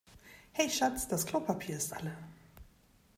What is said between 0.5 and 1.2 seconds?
Hey Schatz,